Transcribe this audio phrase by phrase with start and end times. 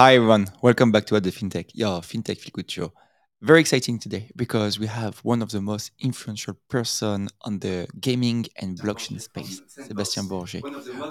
[0.00, 0.46] Hi, everyone.
[0.62, 2.90] Welcome back to What the FinTech, your FinTech Feel Good show.
[3.42, 8.46] Very exciting today because we have one of the most influential person on the gaming
[8.56, 10.62] and blockchain space, Sebastien Borget,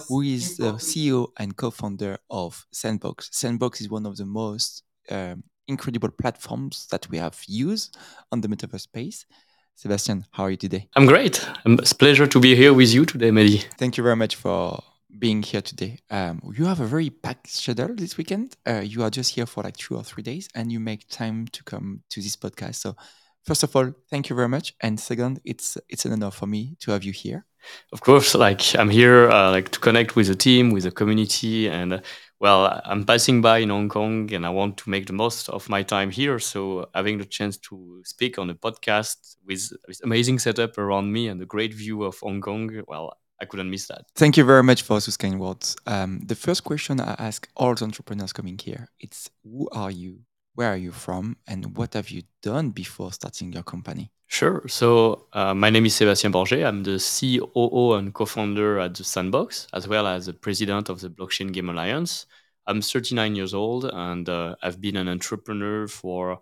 [0.08, 3.30] who is the CEO and co-founder of Sandbox.
[3.32, 4.82] Sandbox is one of the most
[5.12, 7.96] um, incredible platforms that we have used
[8.32, 9.28] on the metaverse space.
[9.76, 10.90] Sebastien, how are you today?
[10.96, 11.48] I'm great.
[11.64, 13.66] It's a pleasure to be here with you today, Mehdi.
[13.78, 14.82] Thank you very much for
[15.18, 16.00] being here today.
[16.10, 18.56] Um, you have a very packed schedule this weekend.
[18.68, 21.48] Uh, you are just here for like two or three days, and you make time
[21.48, 22.76] to come to this podcast.
[22.76, 22.96] So,
[23.44, 24.76] first of all, thank you very much.
[24.82, 27.46] And second, it's it's an honor for me to have you here.
[27.92, 31.68] Of course, like I'm here, uh, like to connect with the team, with the community,
[31.68, 32.00] and uh,
[32.40, 35.68] well, I'm passing by in Hong Kong, and I want to make the most of
[35.68, 36.40] my time here.
[36.40, 41.28] So, having the chance to speak on a podcast with this amazing setup around me
[41.28, 44.06] and a great view of Hong Kong, well, I couldn't miss that.
[44.16, 45.76] Thank you very much for those kind words.
[45.86, 50.20] Um, the first question I ask all the entrepreneurs coming here, it's who are you?
[50.56, 51.38] Where are you from?
[51.48, 54.12] And what have you done before starting your company?
[54.28, 54.62] Sure.
[54.68, 56.66] So uh, my name is Sébastien Borget.
[56.66, 61.10] I'm the COO and co-founder at the Sandbox, as well as the president of the
[61.10, 62.26] Blockchain Game Alliance.
[62.68, 66.40] I'm 39 years old, and uh, I've been an entrepreneur for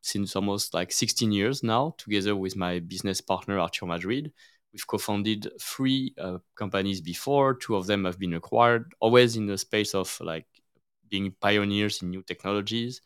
[0.00, 4.32] since almost like 16 years now, together with my business partner Arthur Madrid.
[4.74, 7.54] We've co-founded three uh, companies before.
[7.54, 10.46] Two of them have been acquired, always in the space of like
[11.08, 13.00] being pioneers in new technologies,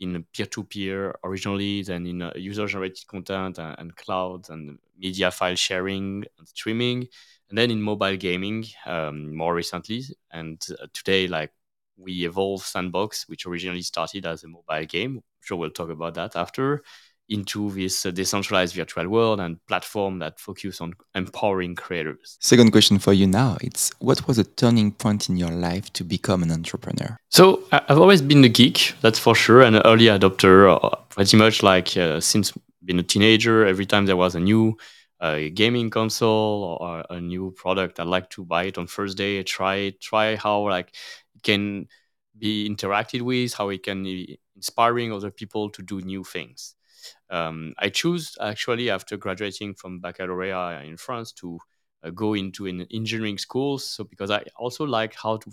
[0.00, 6.24] in peer-to-peer originally, then in uh, user-generated content and, and cloud and media file sharing
[6.38, 7.06] and streaming,
[7.50, 10.02] and then in mobile gaming um, more recently.
[10.32, 11.52] And uh, today, like
[11.98, 15.16] we evolve Sandbox, which originally started as a mobile game.
[15.18, 16.82] I'm sure we'll talk about that after
[17.30, 22.36] into this uh, decentralized virtual world and platform that focus on empowering creators.
[22.40, 26.04] Second question for you now, it's what was a turning point in your life to
[26.04, 27.16] become an entrepreneur?
[27.30, 31.62] So I've always been a geek, that's for sure, an early adopter, uh, pretty much
[31.62, 32.52] like uh, since
[32.84, 34.76] being a teenager, every time there was a new
[35.20, 39.42] uh, gaming console or a new product, I like to buy it on first day,
[39.42, 40.94] try it, try how like
[41.36, 41.86] it can
[42.36, 46.74] be interacted with, how it can be inspiring other people to do new things.
[47.30, 51.58] Um, I choose actually after graduating from baccalaureate in France to
[52.02, 53.78] uh, go into an engineering school.
[53.78, 55.50] So because I also like how to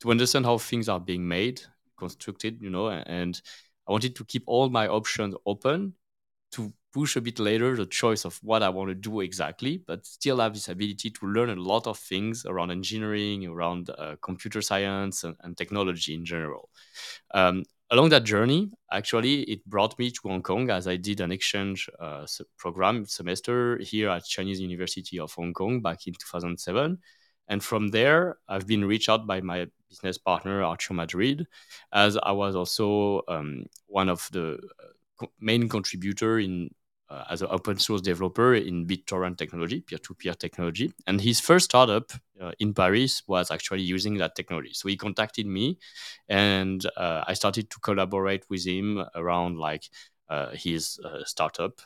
[0.00, 1.62] to understand how things are being made,
[1.96, 3.40] constructed, you know, and
[3.88, 5.94] I wanted to keep all my options open
[6.52, 10.06] to push a bit later the choice of what I want to do exactly, but
[10.06, 14.62] still have this ability to learn a lot of things around engineering, around uh, computer
[14.62, 16.70] science, and, and, technology in general.
[17.32, 21.32] Um, along that journey, actually, it brought me to Hong Kong as I did an
[21.32, 26.98] exchange uh, program semester here at Chinese University of Hong Kong back in 2007.
[27.48, 31.46] And from there, I've been reached out by my business partner, Arthur Madrid,
[31.92, 34.58] as I was also um, one of the
[35.20, 36.70] uh, main contributor in
[37.10, 40.92] uh, as an open source developer in BitTorrent technology, peer to peer technology.
[41.06, 44.72] And his first startup uh, in Paris was actually using that technology.
[44.72, 45.78] So he contacted me
[46.28, 49.84] and uh, I started to collaborate with him around like
[50.28, 51.80] uh, his uh, startup.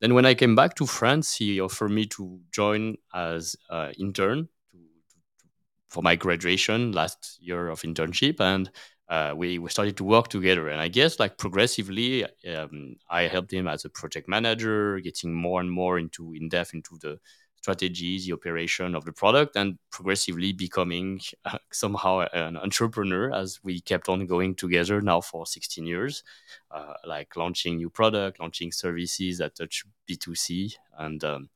[0.00, 3.56] Then when I came back to France, he offered me to join as
[3.98, 5.46] intern to, to,
[5.88, 8.40] for my graduation last year of internship.
[8.40, 8.70] And
[9.08, 10.68] uh, we, we started to work together.
[10.68, 15.60] And I guess like progressively, um, I helped him as a project manager, getting more
[15.60, 17.18] and more into in depth into the
[17.64, 23.80] strategies, the operation of the product, and progressively becoming uh, somehow an entrepreneur as we
[23.80, 26.22] kept on going together now for 16 years,
[26.70, 31.48] uh, like launching new product, launching services that touch B2C, and um,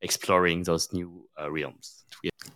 [0.00, 2.04] exploring those new uh, realms.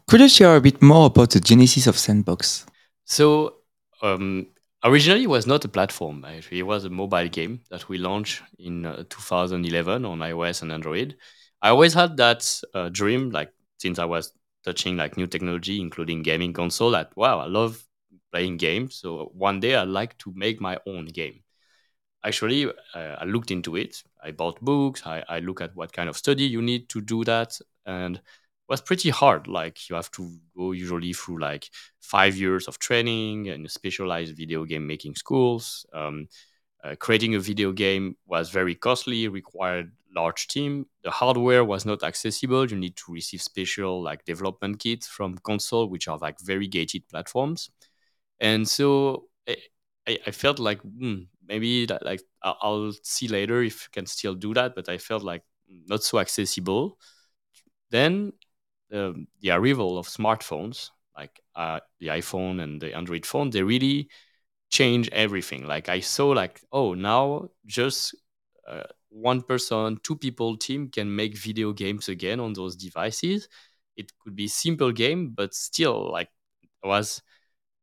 [0.06, 2.66] Could you share a bit more about the genesis of Sandbox?
[3.04, 3.59] So
[4.02, 4.48] um,
[4.84, 6.24] originally it was not a platform.
[6.24, 10.72] Actually, it was a mobile game that we launched in uh, 2011 on iOS and
[10.72, 11.16] Android.
[11.62, 14.32] I always had that uh, dream, like since I was
[14.64, 16.90] touching like new technology, including gaming console.
[16.92, 17.82] That wow, I love
[18.32, 18.96] playing games.
[18.96, 21.42] So one day I'd like to make my own game.
[22.24, 24.02] Actually, uh, I looked into it.
[24.22, 25.06] I bought books.
[25.06, 28.20] I, I look at what kind of study you need to do that, and
[28.70, 29.48] was pretty hard.
[29.48, 31.68] Like you have to go usually through like
[32.00, 35.84] five years of training and specialized video game making schools.
[35.92, 36.28] Um,
[36.82, 40.86] uh, creating a video game was very costly, required large team.
[41.02, 42.66] The hardware was not accessible.
[42.70, 47.08] You need to receive special like development kits from console, which are like very gated
[47.08, 47.70] platforms.
[48.40, 53.90] And so I, I felt like hmm, maybe that, like I'll see later if I
[53.92, 56.98] can still do that, but I felt like not so accessible.
[57.90, 58.32] Then
[58.92, 64.08] um, the arrival of smartphones, like uh, the iPhone and the Android phone, they really
[64.70, 65.66] change everything.
[65.66, 68.14] Like I saw, like oh, now just
[68.68, 73.48] uh, one person, two people team can make video games again on those devices.
[73.96, 76.28] It could be simple game, but still like
[76.82, 77.22] it was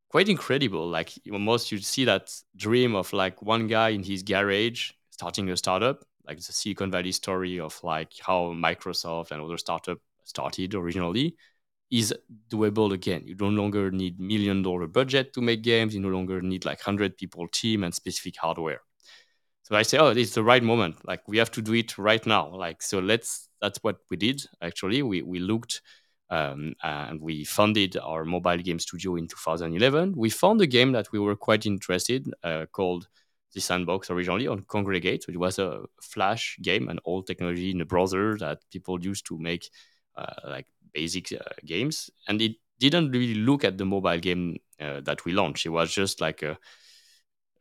[0.09, 0.87] quite incredible.
[0.87, 5.57] Like most you see that dream of like one guy in his garage starting a
[5.57, 11.35] startup, like the Silicon Valley story of like how Microsoft and other startup started originally
[11.89, 12.13] is
[12.49, 13.23] doable again.
[13.25, 15.93] You no longer need million dollar budget to make games.
[15.93, 18.81] You no longer need like hundred people team and specific hardware.
[19.63, 21.05] So I say, oh, it's the right moment.
[21.05, 22.53] Like we have to do it right now.
[22.55, 23.49] Like so, let's.
[23.59, 24.43] That's what we did.
[24.61, 25.81] Actually, we we looked
[26.29, 30.13] um, and we funded our mobile game studio in 2011.
[30.15, 33.07] We found a game that we were quite interested uh, called
[33.53, 35.23] the Sandbox originally on Kongregate.
[35.23, 39.25] So it was a Flash game, an old technology in a browser that people used
[39.27, 39.69] to make
[40.45, 45.25] like basic uh, games, and it didn't really look at the mobile game uh, that
[45.25, 45.65] we launched.
[45.65, 46.57] It was just like a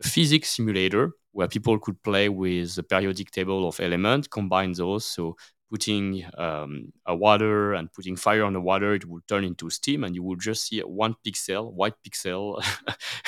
[0.03, 5.05] physics simulator where people could play with a periodic table of elements, combine those.
[5.05, 5.37] So
[5.71, 10.05] putting um, a water and putting fire on the water, it would turn into steam,
[10.05, 12.63] and you would just see one pixel, white pixel,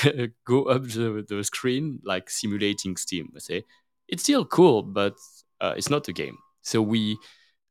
[0.44, 3.30] go up the, the, screen like simulating steam.
[3.34, 3.64] I say
[4.08, 5.16] it's still cool, but
[5.60, 6.38] uh, it's not a game.
[6.62, 7.18] So we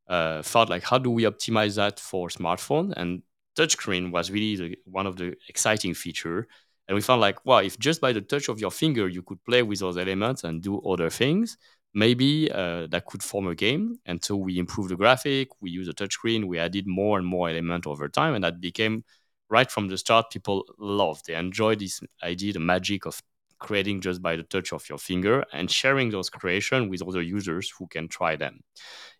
[0.07, 2.93] uh, thought like, how do we optimize that for smartphone?
[2.95, 3.23] And
[3.57, 6.47] touchscreen was really the, one of the exciting feature.
[6.87, 9.43] And we found like, wow, if just by the touch of your finger you could
[9.43, 11.57] play with those elements and do other things,
[11.93, 13.97] maybe uh, that could form a game.
[14.05, 17.49] And so we improved the graphic, we used a touchscreen, we added more and more
[17.49, 19.03] element over time, and that became
[19.49, 20.31] right from the start.
[20.31, 23.21] People loved, they enjoyed this idea, the magic of
[23.59, 27.71] creating just by the touch of your finger and sharing those creation with other users
[27.77, 28.61] who can try them.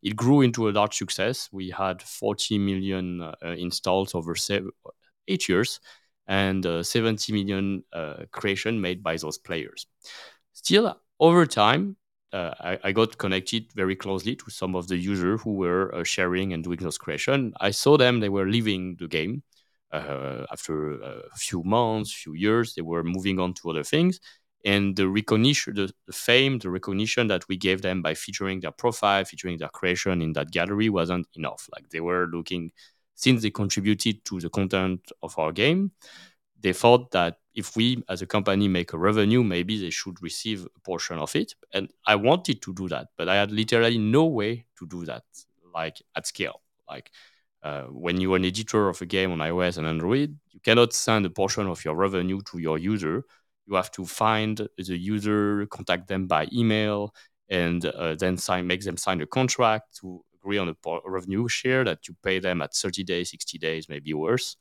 [0.04, 1.50] It grew into a large success.
[1.52, 4.72] We had 40 million uh, installs over seven,
[5.28, 5.80] eight years
[6.28, 9.88] and uh, 70 million uh, creation made by those players.
[10.54, 11.96] Still, over time,
[12.34, 16.04] uh, I, I, got connected very closely to some of the users who were uh,
[16.04, 17.54] sharing and doing those creation.
[17.62, 19.44] I saw them; they were leaving the game
[19.92, 22.74] Uh, after uh, a few months, few years.
[22.76, 24.20] They were moving on to other things,
[24.66, 29.24] and the recognition, the, fame, the recognition that we gave them by featuring their profile,
[29.24, 31.70] featuring their creation in that gallery wasn't enough.
[31.74, 32.72] Like they were looking,
[33.16, 35.92] since they contributed to the content of our game,
[36.60, 40.68] they thought that if we as a company make a revenue, maybe they should receive
[40.76, 41.54] a portion of it.
[41.74, 45.24] And I wanted to do that, but I had literally no way to do that,
[45.74, 46.62] like at scale.
[46.90, 47.12] Like
[47.64, 51.26] uh, when you're an editor of a game on iOS and Android, you cannot send
[51.26, 53.24] a portion of your revenue to your user.
[53.66, 57.14] You have to find the user, contact them by email,
[57.50, 61.84] and uh, then sign, make them sign a contract to agree on a revenue share
[61.84, 64.56] that you pay them at 30 days, 60 days, maybe worse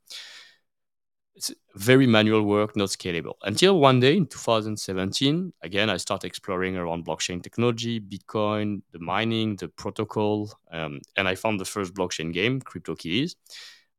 [1.36, 3.34] it's very manual work, not scalable.
[3.42, 9.56] Until one day in 2017, again, I start exploring around blockchain technology, Bitcoin, the mining,
[9.56, 13.34] the protocol, um, and I found the first blockchain game, CryptoKitties.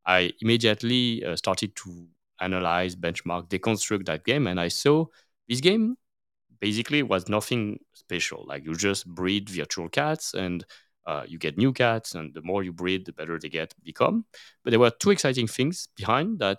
[0.06, 2.08] I immediately uh, started to
[2.42, 5.06] analyze, benchmark, deconstruct that game, and I saw
[5.48, 5.96] this game
[6.60, 8.46] basically was nothing special.
[8.48, 10.66] Like you just breed virtual cats and
[11.06, 14.26] uh, you get new cats, and the more you breed, the better they get become.
[14.64, 16.58] But there were two exciting things behind that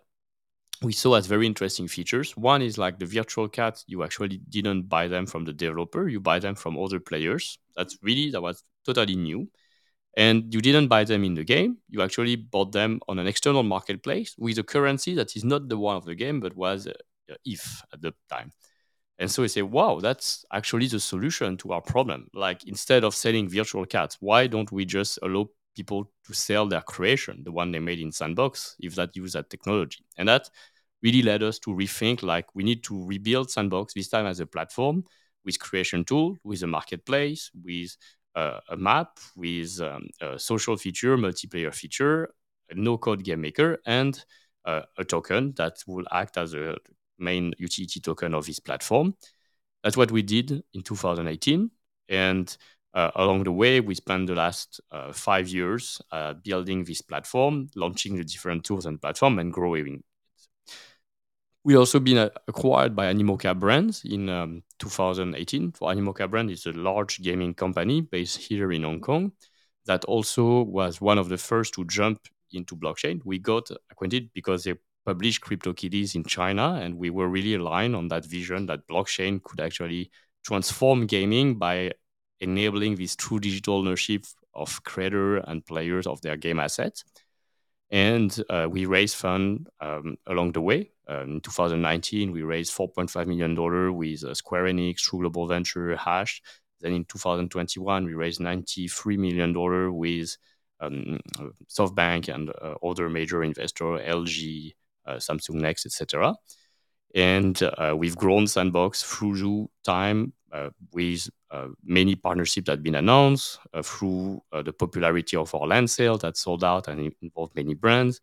[0.82, 2.36] we saw as very interesting features.
[2.36, 6.20] One is like the virtual cats, you actually didn't buy them from the developer, you
[6.20, 7.58] buy them from other players.
[7.76, 9.48] That's really, that was totally new.
[10.16, 13.62] And you didn't buy them in the game, you actually bought them on an external
[13.62, 16.92] marketplace with a currency that is not the one of the game, but was uh,
[17.44, 18.52] ETH at the time.
[19.18, 22.28] And so we say, wow, that's actually the solution to our problem.
[22.32, 26.80] Like instead of selling virtual cats, why don't we just allow people to sell their
[26.80, 30.04] creation, the one they made in Sandbox, if that use that technology.
[30.16, 30.50] And that
[31.02, 34.46] really led us to rethink like we need to rebuild Sandbox this time as a
[34.46, 35.04] platform
[35.44, 37.96] with creation tool, with a marketplace, with
[38.34, 42.28] uh, a map, with um, a social feature, multiplayer feature,
[42.70, 44.24] a no-code game maker, and
[44.64, 46.76] uh, a token that will act as a
[47.18, 49.14] main utility token of this platform.
[49.82, 51.70] That's what we did in 2018.
[52.08, 52.56] And
[52.94, 57.68] uh, along the way, we spent the last uh, five years uh, building this platform,
[57.74, 60.02] launching the different tools and platform, and growing.
[61.64, 65.72] We also been acquired by Animoca Brands in um, 2018.
[65.72, 69.32] For Animoca Brand is a large gaming company based here in Hong Kong
[69.86, 72.20] that also was one of the first to jump
[72.52, 73.20] into blockchain.
[73.24, 74.74] We got acquainted because they
[75.04, 79.60] published CryptoKitties in China, and we were really aligned on that vision that blockchain could
[79.60, 80.10] actually
[80.44, 81.92] transform gaming by
[82.40, 84.24] enabling this true digital ownership
[84.54, 87.04] of creator and players of their game assets.
[87.90, 90.90] And uh, we raised fund um, along the way.
[91.08, 96.42] In 2019, we raised 4.5 million dollar with uh, Square Enix, True Global Venture, Hash.
[96.80, 100.36] Then in 2021, we raised 93 million dollar with
[100.80, 101.18] um,
[101.68, 104.74] SoftBank and uh, other major investors, LG,
[105.06, 106.34] uh, Samsung Next, etc.
[107.14, 112.94] And uh, we've grown Sandbox through time uh, with uh, many partnerships that have been
[112.94, 118.20] announced through the popularity of our land sale that sold out and involved many brands.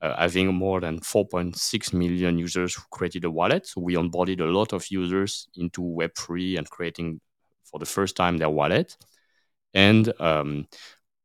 [0.00, 3.66] Having more than 4.6 million users who created a wallet.
[3.66, 7.20] So we onboarded a lot of users into Web3 and creating
[7.64, 8.96] for the first time their wallet.
[9.74, 10.66] And um,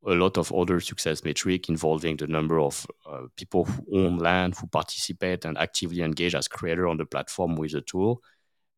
[0.06, 4.56] a lot of other success metric involving the number of uh, people who own land,
[4.56, 8.22] who participate and actively engage as creator on the platform with the tool,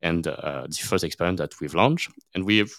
[0.01, 2.11] and uh, the first experiment that we've launched.
[2.35, 2.71] And we've,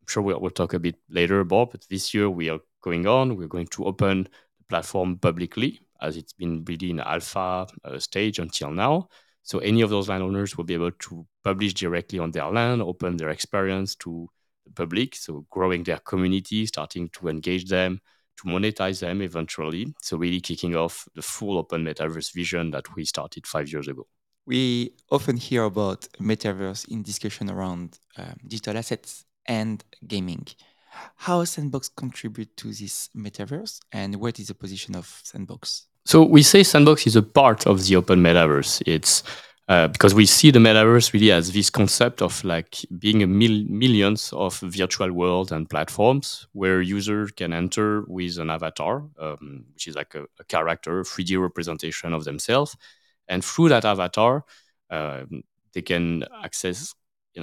[0.00, 3.06] I'm sure we'll, we'll, talk a bit later about, but this year we are going
[3.06, 3.36] on.
[3.36, 8.38] We're going to open the platform publicly, as it's been really in alpha uh, stage
[8.38, 9.08] until now.
[9.42, 13.16] So any of those landowners will be able to publish directly on their land, open
[13.16, 14.28] their experience to
[14.66, 18.00] the public, so growing their community, starting to engage them,
[18.36, 19.94] to monetize them eventually.
[20.02, 24.06] So really kicking off the full open metaverse vision that we started five years ago.
[24.46, 30.46] We often hear about metaverse in discussion around um, digital assets and gaming.
[31.16, 35.86] How Sandbox contribute to this metaverse, and what is the position of Sandbox?
[36.04, 38.82] So we say Sandbox is a part of the open metaverse.
[38.86, 39.22] It's
[39.68, 43.66] uh, because we see the metaverse really as this concept of like being a mil-
[43.68, 49.86] millions of virtual worlds and platforms where users can enter with an avatar, um, which
[49.86, 52.78] is like a, a, character, 3D representation of themselves,
[53.28, 54.44] and through that avatar,
[54.88, 55.24] uh,
[55.74, 56.94] they can access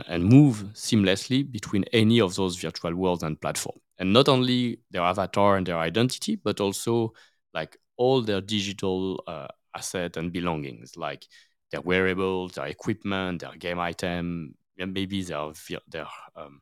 [0.08, 3.82] and move seamlessly between any of those virtual worlds and platforms.
[3.98, 7.14] And not only their avatar and their identity, but also
[7.54, 11.26] like all their digital uh, asset and belongings, like
[11.72, 15.52] their wearables, their equipment, their game item, maybe their
[15.88, 16.62] their um,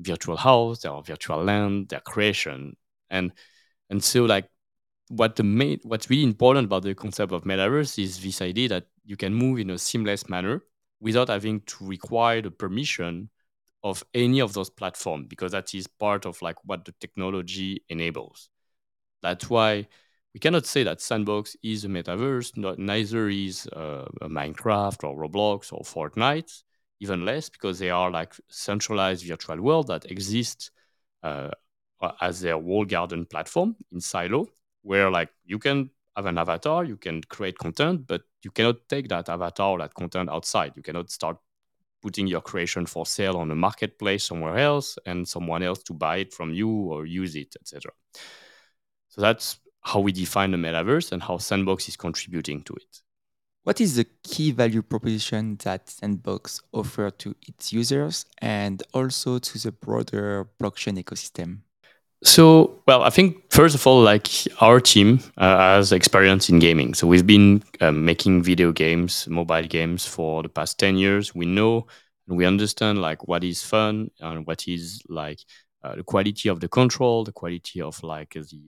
[0.00, 2.76] virtual house, their virtual land, their creation,
[3.10, 3.32] and
[3.90, 4.48] and so like
[5.08, 8.86] what the main what's really important about the concept of metaverse is this idea that
[9.04, 10.62] you can move in a seamless manner
[11.00, 13.30] without having to require the permission
[13.82, 18.50] of any of those platforms because that is part of like what the technology enables.
[19.22, 19.86] That's why
[20.34, 25.72] we cannot say that Sandbox is a metaverse, not, neither is uh, Minecraft or Roblox
[25.72, 26.62] or Fortnite,
[27.00, 30.70] even less because they are like centralized virtual world that exists
[31.22, 31.50] uh,
[32.20, 34.46] as their wall garden platform in Silo,
[34.82, 39.08] where like you can have an avatar, you can create content, but you cannot take
[39.08, 40.72] that avatar or that content outside.
[40.76, 41.36] You cannot start
[42.02, 46.18] putting your creation for sale on a marketplace somewhere else and someone else to buy
[46.18, 47.92] it from you or use it, etc.
[49.08, 53.02] So that's how we define the metaverse and how Sandbox is contributing to it.
[53.62, 59.58] What is the key value proposition that Sandbox offer to its users and also to
[59.58, 61.60] the broader blockchain ecosystem?
[62.22, 64.28] So, well, I think first of all, like
[64.60, 66.92] our team uh, has experience in gaming.
[66.92, 71.34] So we've been um, making video games, mobile games for the past 10 years.
[71.34, 71.86] We know
[72.28, 75.40] and we understand like what is fun and what is like
[75.82, 78.58] uh, the quality of the control, the quality of like the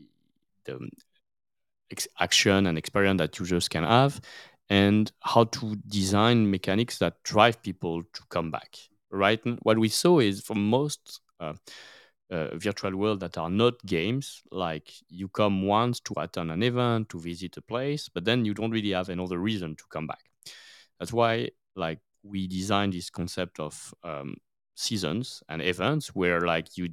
[0.64, 0.78] the
[2.18, 4.20] action and experience that users can have
[4.70, 8.76] and how to design mechanics that drive people to come back
[9.10, 11.20] right and what we saw is for most
[12.54, 17.18] virtual world that are not games like you come once to attend an event to
[17.20, 20.24] visit a place but then you don't really have another reason to come back.
[20.98, 24.36] That's why like we designed this concept of um,
[24.74, 26.88] seasons and events where like you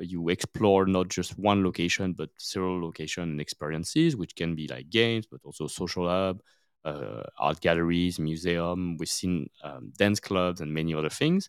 [0.00, 4.90] you explore not just one location but several location and experiences which can be like
[4.90, 6.40] games but also social hub
[6.84, 8.96] uh, art galleries museum.
[8.96, 11.48] We've seen um, dance clubs and many other things.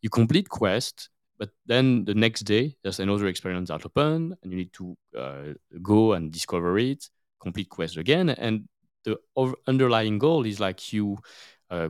[0.00, 1.10] You complete quest
[1.42, 5.52] but then the next day there's another experience that open and you need to uh,
[5.82, 8.28] go and discover it complete quest again.
[8.28, 8.68] And
[9.02, 9.16] the
[9.66, 11.18] underlying goal is like you
[11.68, 11.88] uh,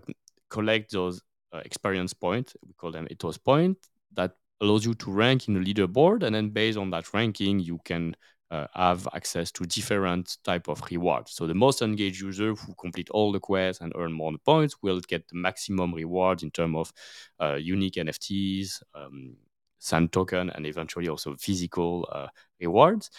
[0.48, 1.20] collect those
[1.52, 3.76] uh, experience points we call them ethos point
[4.14, 4.30] that
[4.62, 6.22] allows you to rank in the leaderboard.
[6.22, 8.16] And then based on that ranking you can
[8.52, 11.32] uh, have access to different type of rewards.
[11.32, 15.00] So the most engaged user who complete all the quests and earn more points will
[15.00, 16.92] get the maximum reward in terms of
[17.40, 19.36] uh, unique nfts um,
[19.78, 22.28] sand token and eventually also physical uh,
[22.60, 23.10] rewards.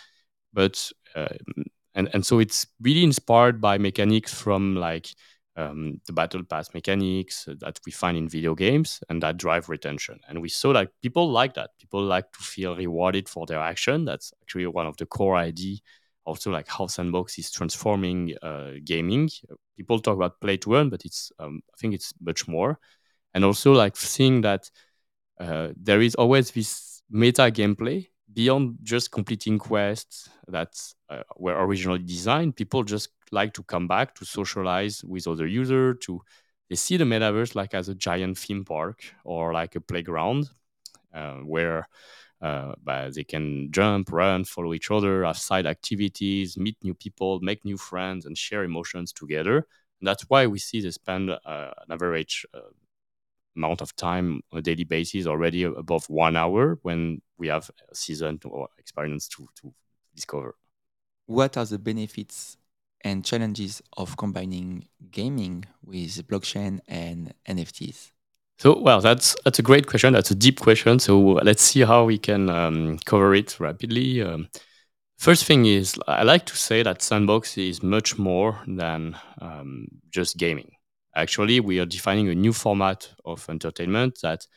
[0.53, 1.29] But uh,
[1.95, 5.07] and, and so it's really inspired by mechanics from like
[5.55, 10.19] um, the battle pass mechanics that we find in video games and that drive retention.
[10.27, 11.71] And we saw like people like that.
[11.79, 14.05] People like to feel rewarded for their action.
[14.05, 15.77] That's actually one of the core idea
[16.25, 19.29] also like how Sandbox is transforming uh, gaming.
[19.77, 22.79] People talk about play to earn, but it's um, I think it's much more.
[23.33, 24.69] And also like seeing that
[25.39, 30.69] uh, there is always this meta gameplay beyond just completing quests that
[31.09, 32.55] uh, were originally designed.
[32.55, 35.97] People just like to come back to socialize with other users.
[36.01, 36.21] To
[36.69, 40.49] they see the metaverse like as a giant theme park or like a playground
[41.13, 41.87] uh, where
[42.41, 42.73] uh,
[43.13, 47.77] they can jump, run, follow each other, have side activities, meet new people, make new
[47.77, 49.57] friends, and share emotions together.
[49.99, 52.59] And that's why we see they spend uh, an average uh,
[53.55, 57.95] amount of time on a daily basis already above one hour when we have a
[57.95, 59.73] season or experience to, to
[60.13, 60.55] discover.
[61.25, 62.57] What are the benefits
[63.03, 68.11] and challenges of combining gaming with blockchain and NFTs?
[68.57, 70.13] So, well, that's that's a great question.
[70.13, 70.99] That's a deep question.
[70.99, 74.21] So let's see how we can um, cover it rapidly.
[74.21, 74.47] Um,
[75.17, 80.37] first thing is, I like to say that Sandbox is much more than um, just
[80.37, 80.71] gaming.
[81.15, 84.47] Actually, we are defining a new format of entertainment that,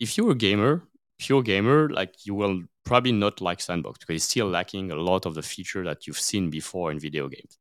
[0.00, 0.82] if you're a gamer,
[1.18, 5.26] pure gamer, like you will probably not like Sandbox because it's still lacking a lot
[5.26, 7.58] of the feature that you've seen before in video games.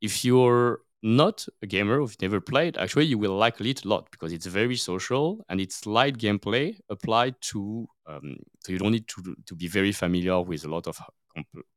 [0.00, 4.10] If you're not a gamer who've never played, actually you will like it a lot
[4.10, 7.88] because it's very social and it's light gameplay applied to.
[8.06, 10.98] Um, so you don't need to to be very familiar with a lot of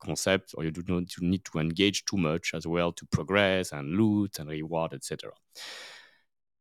[0.03, 3.95] concepts, or you do not need to engage too much as well to progress and
[3.97, 5.31] loot and reward, etc.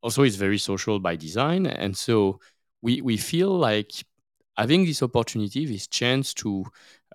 [0.01, 2.39] Also, it's very social by design, and so
[2.81, 3.91] we we feel like
[4.57, 6.65] having this opportunity, this chance to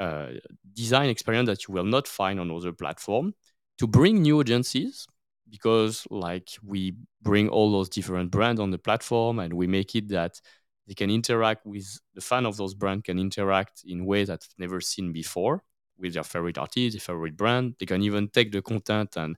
[0.00, 0.28] uh,
[0.73, 3.35] design experience that you will not find on other platform,
[3.78, 5.06] to bring new audiences
[5.50, 10.08] because like we bring all those different brands on the platform and we make it
[10.08, 10.40] that
[10.87, 14.68] they can interact with the fan of those brands can interact in ways that they've
[14.68, 15.62] never seen before
[15.99, 17.75] with their favorite artist, their favorite brand.
[17.78, 19.37] They can even take the content and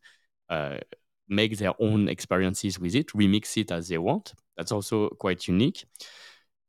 [0.48, 0.78] uh,
[1.28, 4.34] make their own experiences with it, remix it as they want.
[4.56, 5.84] That's also quite unique.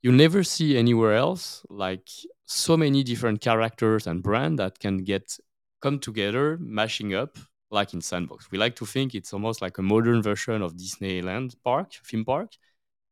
[0.01, 2.07] You never see anywhere else like
[2.45, 5.38] so many different characters and brands that can get
[5.81, 7.38] come together, mashing up
[7.71, 8.51] like in Sandbox.
[8.51, 12.51] We like to think it's almost like a modern version of Disneyland Park, theme park,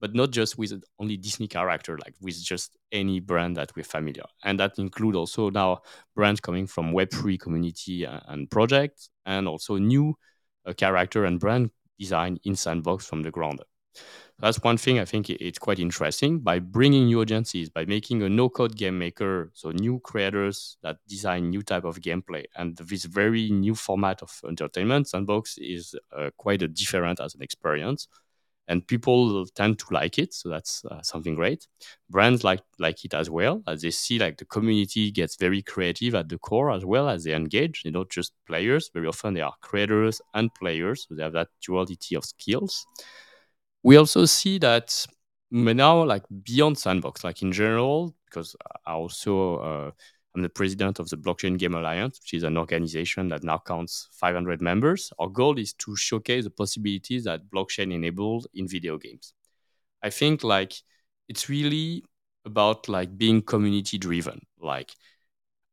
[0.02, 4.24] but not just with only Disney character, like with just any brand that we're familiar.
[4.43, 5.80] And that include also now
[6.15, 10.15] brands coming from Web3 community and projects, and also new
[10.65, 13.67] uh, character and brand design in Sandbox from the ground up.
[14.41, 18.30] That's one thing I think it's quite interesting by bringing new agencies, by making a
[18.30, 23.49] no-code game maker, so new creators that design new type of gameplay, and this very
[23.49, 25.10] new format of entertainment.
[25.10, 28.08] Sandbox is uh, quite a different as an experience,
[28.69, 31.67] and people tend to like it, so that's uh, something great.
[32.10, 36.15] Brands like like it as well, as they see like the community gets very creative
[36.15, 37.84] at the core as well as they engage.
[37.84, 41.49] They're not just players; very often they are creators and players, so they have that
[41.62, 42.86] duality of skills
[43.84, 45.06] we also see that
[45.52, 49.92] now, like beyond Sandbox, like in general, because I also uh,
[50.36, 54.10] I'm the president of the Blockchain Game Alliance, which is an organization that now counts
[54.13, 55.12] 500 members.
[55.18, 59.34] Our goal is to showcase the possibilities that blockchain enabled in video games.
[60.04, 60.74] I think like
[61.28, 62.04] it's really
[62.46, 64.46] about like being community driven.
[64.60, 64.92] Like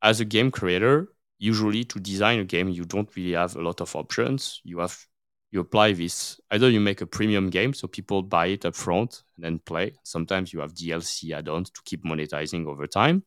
[0.01, 3.79] as a game creator, usually to design a game, you don't really have a lot
[3.79, 4.59] of options.
[4.63, 4.97] You have
[5.57, 9.23] you apply this either you make a premium game so people buy it up front
[9.35, 9.93] and then play.
[10.03, 13.23] Sometimes you have dlc add-ons to keep monetizing over time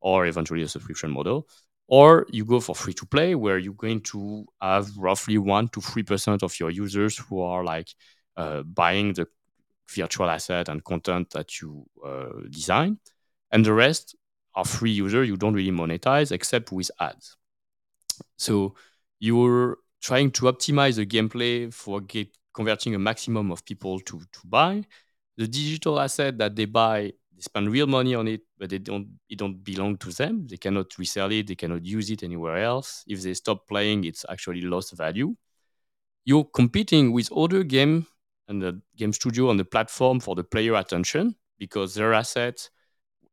[0.00, 1.48] or eventually a subscription model.
[1.88, 5.80] Or you go for free to play where you're going to have roughly 1 to
[5.80, 7.88] 3% of your users who are like
[8.36, 9.26] uh, buying the
[9.88, 13.00] virtual asset and content that you uh, design.
[13.50, 14.14] And the rest
[14.54, 17.36] are free users you don't really monetize except with ads.
[18.36, 18.76] So
[19.18, 24.40] you're trying to optimize the gameplay for get, converting a maximum of people to, to
[24.44, 24.84] buy.
[25.36, 29.08] The digital asset that they buy, they spend real money on it, but they don't
[29.28, 30.46] it don't belong to them.
[30.46, 33.04] They cannot resell it, they cannot use it anywhere else.
[33.06, 35.34] If they stop playing, it's actually lost value.
[36.24, 38.06] You're competing with other game
[38.48, 42.70] and the game studio on the platform for the player attention because their assets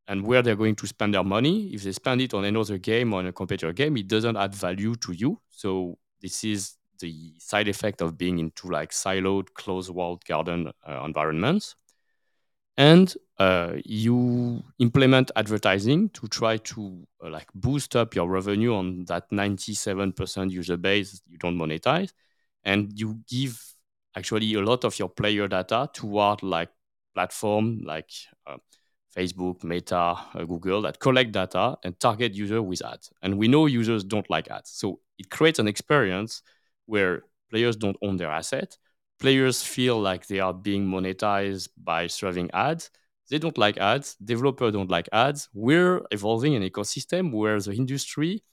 [0.08, 1.70] and where they're going to spend their money.
[1.74, 4.56] If they spend it on another game or on a competitor game, it doesn't add
[4.56, 5.42] value to you.
[5.50, 11.04] So this is the side effect of being into like siloed, closed walled garden uh,
[11.04, 11.76] environments.
[12.78, 19.06] And uh, you implement advertising to try to uh, like boost up your revenue on
[19.06, 22.12] that 97% user base you don't monetize.
[22.64, 23.62] And you give
[24.16, 26.70] actually a lot of your player data toward like
[27.14, 28.12] platform like
[28.46, 28.58] uh,
[29.16, 33.12] Facebook, Meta, uh, Google that collect data and target users with ads.
[33.22, 34.72] And we know users don't like ads.
[34.72, 36.42] So it creates an experience
[36.86, 38.78] where players don't own their asset.
[39.20, 42.92] Players feel like they are being monetized by serving ads.
[43.30, 44.16] They don't like ads.
[44.24, 45.50] Developers don't like ads.
[45.54, 48.44] We're evolving an ecosystem where the industry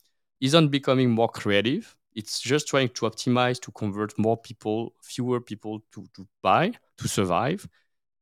[0.40, 1.94] isn't becoming more creative.
[2.14, 7.08] It's just trying to optimize to convert more people, fewer people to, to buy, to
[7.08, 7.68] survive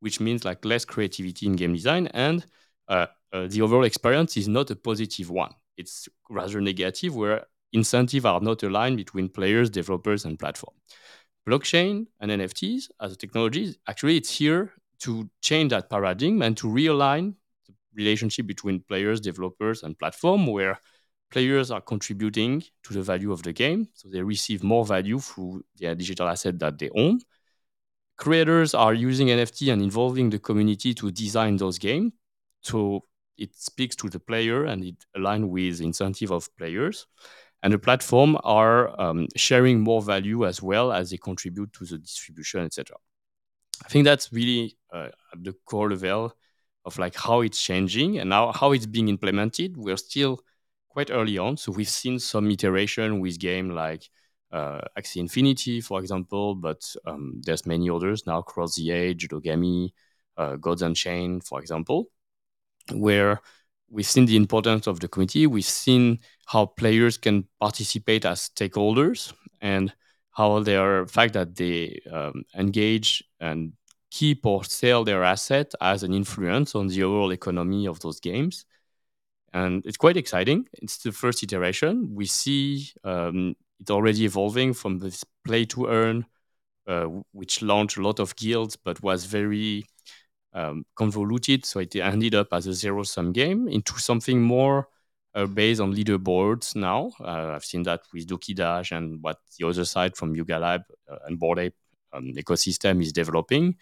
[0.03, 2.45] which means like less creativity in game design and
[2.89, 5.55] uh, uh, the overall experience is not a positive one.
[5.77, 10.75] It's rather negative where incentives are not aligned between players developers and platform.
[11.49, 16.67] Blockchain and nfts as a technology actually it's here to change that paradigm and to
[16.67, 17.35] realign
[17.67, 20.79] the relationship between players developers and platform where
[21.31, 25.65] players are contributing to the value of the game so they receive more value through
[25.77, 27.19] their digital asset that they own
[28.23, 32.13] creators are using NFT and involving the community to design those games.
[32.61, 33.05] So
[33.37, 37.09] it speaks to the player and it aligns with the incentive of players.
[37.65, 41.99] And the platform are um, sharing more value as well as they contribute to the
[41.99, 42.97] distribution, etc.
[43.85, 46.33] I think that's really uh, at the core level
[46.85, 49.77] of like how it's changing and now how it's being implemented.
[49.77, 50.39] We're still
[50.89, 54.09] quite early on, so we've seen some iteration with game like
[54.53, 59.93] uh, Axie Infinity, for example, but um, there's many others now, Cross the Age, Dogami,
[60.37, 62.11] uh, Gods Unchained, for example,
[62.93, 63.41] where
[63.91, 65.47] we've seen the importance of the community.
[65.47, 69.93] We've seen how players can participate as stakeholders and
[70.33, 73.73] how their fact that they um, engage and
[74.11, 78.67] keep or sell their asset as an influence on the overall economy of those games.
[79.55, 80.67] And it's quite exciting.
[80.75, 82.15] It's the first iteration.
[82.15, 86.25] We see um, it's already evolving from this play to earn,
[86.87, 89.85] uh, which launched a lot of guilds but was very
[90.55, 91.67] um, convoluted.
[91.67, 94.89] So it ended up as a zero sum game into something more
[95.35, 97.11] uh, based on leaderboards now.
[97.21, 100.83] Uh, I've seen that with Dookey Dash and what the other side from Yuga Lab
[101.11, 101.75] uh, and Bored Ape
[102.13, 103.77] um, ecosystem is developing,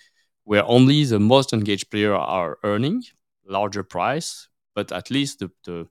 [0.44, 3.02] where only the most engaged player are earning
[3.46, 5.86] larger price, but at least the, the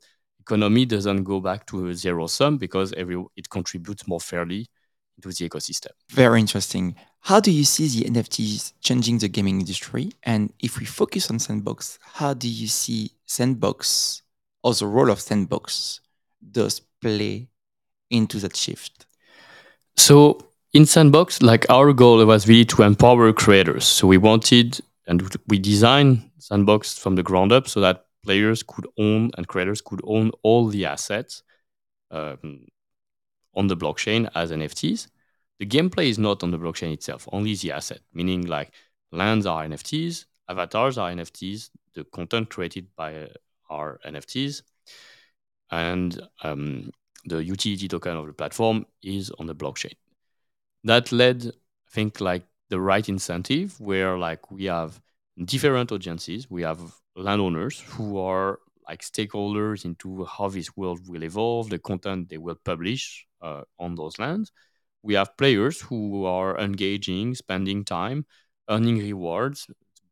[0.50, 4.66] economy doesn't go back to a zero sum because every it contributes more fairly
[5.22, 5.92] to the ecosystem.
[6.10, 6.96] Very interesting.
[7.22, 10.12] How do you see the NFTs changing the gaming industry?
[10.24, 14.24] And if we focus on Sandbox, how do you see Sandbox
[14.64, 16.00] or the role of Sandbox
[16.52, 17.50] does play
[18.10, 19.06] into that shift?
[19.98, 20.40] So
[20.74, 23.86] in Sandbox, like our goal was really to empower creators.
[23.86, 28.88] So we wanted and we designed Sandbox from the ground up so that players could
[28.98, 31.44] own and creators could own all the assets
[32.12, 32.66] um,
[33.56, 35.08] on the blockchain as NFTs.
[35.60, 38.72] The gameplay is not on the blockchain itself, only the asset, meaning like
[39.12, 43.28] lands are NFTs, avatars are NFTs, the content created by uh,
[43.70, 44.64] are NFTs,
[45.72, 46.90] and um,
[47.26, 49.94] the utility token of the platform is on the blockchain.
[50.84, 55.00] That led, I think, like the right incentive where like we have
[55.46, 56.50] different audiences.
[56.50, 56.80] We have
[57.16, 62.58] landowners who are like stakeholders into how this world will evolve, the content they will
[62.64, 64.52] publish uh, on those lands.
[65.04, 68.26] We have players who are engaging, spending time,
[68.70, 69.68] earning rewards,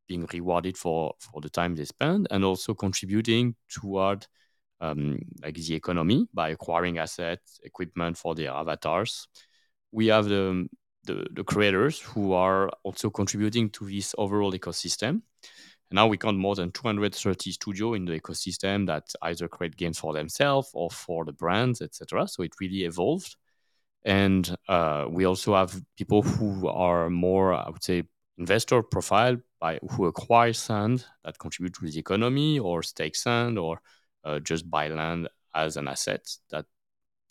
[0.08, 4.28] being rewarded for, for the time they spend, and also contributing toward
[4.80, 9.28] um, like the economy by acquiring assets, equipment for their avatars.
[9.92, 10.68] We have the,
[11.08, 15.22] the, the creators who are also contributing to this overall ecosystem.
[15.90, 19.98] And now we count more than 230 studios in the ecosystem that either create games
[19.98, 22.28] for themselves or for the brands, etc.
[22.28, 23.36] So it really evolved.
[24.04, 28.04] And uh, we also have people who are more, I would say,
[28.38, 33.82] investor profile by who acquire sand that contribute to the economy or stake sand or
[34.24, 36.66] uh, just buy land as an asset that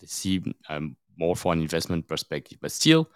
[0.01, 2.59] they see um, more for an investment perspective.
[2.61, 3.09] But still,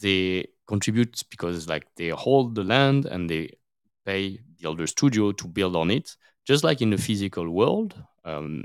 [0.00, 3.50] they contribute because like they hold the land and they
[4.04, 6.16] pay the older studio to build on it.
[6.44, 8.64] Just like in the physical world, um,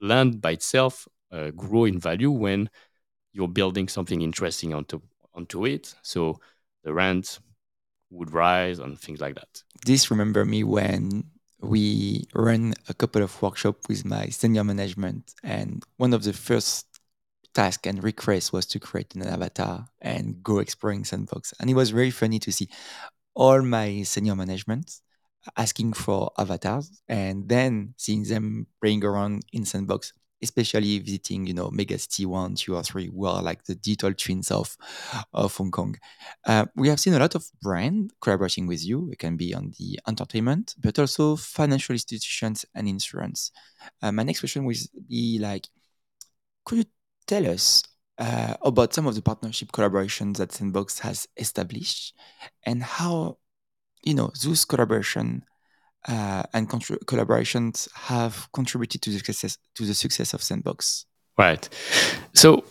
[0.00, 2.68] land by itself uh, grow in value when
[3.32, 5.00] you're building something interesting onto
[5.34, 5.94] onto it.
[6.02, 6.38] So
[6.84, 7.38] the rent
[8.10, 9.62] would rise and things like that.
[9.86, 11.24] This remember me when
[11.60, 16.86] we ran a couple of workshops with my senior management, and one of the first
[17.54, 21.52] task and request was to create an avatar and go exploring sandbox.
[21.60, 22.68] And it was very funny to see
[23.34, 24.90] all my senior management
[25.56, 30.12] asking for avatars and then seeing them playing around in sandbox
[30.42, 34.12] especially visiting, you know, mega city one, two, or three, who are like the digital
[34.12, 34.76] twins of
[35.32, 35.96] of Hong Kong.
[36.46, 39.08] Uh, we have seen a lot of brand collaborating with you.
[39.12, 43.52] It can be on the entertainment, but also financial institutions and insurance.
[44.02, 44.76] Uh, my next question would
[45.08, 45.68] be like,
[46.64, 46.84] could you
[47.26, 47.82] tell us
[48.18, 52.14] uh, about some of the partnership collaborations that Sandbox has established
[52.64, 53.38] and how
[54.02, 55.44] you know those collaboration
[56.08, 61.06] uh, and contr- collaborations have contributed to the success to the success of Sandbox.
[61.38, 61.68] Right.
[62.34, 62.64] So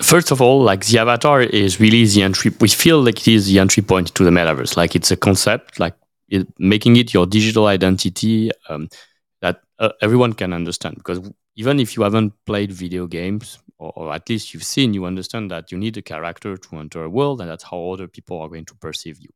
[0.00, 2.52] first of all, like the avatar is really the entry.
[2.60, 4.76] We feel like it is the entry point to the metaverse.
[4.76, 5.94] Like it's a concept, like
[6.28, 8.88] it, making it your digital identity um,
[9.40, 10.96] that uh, everyone can understand.
[10.96, 11.20] Because
[11.56, 15.50] even if you haven't played video games, or, or, at least you've seen, you understand
[15.50, 18.48] that you need a character to enter a world, and that's how other people are
[18.48, 19.28] going to perceive you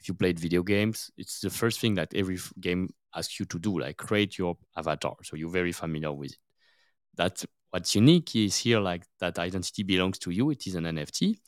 [0.00, 3.58] if you played video games, it's the first thing that every game asks you to
[3.58, 5.16] do, like create your avatar.
[5.22, 6.38] So you're very familiar with it.
[7.16, 10.50] That's what's unique is here, like that identity belongs to you.
[10.50, 11.38] It is an NFT.